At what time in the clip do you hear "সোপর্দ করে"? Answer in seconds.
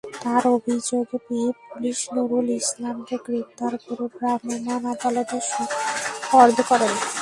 5.51-6.89